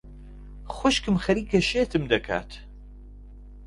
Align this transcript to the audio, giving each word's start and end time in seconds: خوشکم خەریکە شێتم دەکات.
خوشکم 0.75 1.15
خەریکە 1.23 1.59
شێتم 1.69 2.03
دەکات. 2.11 2.49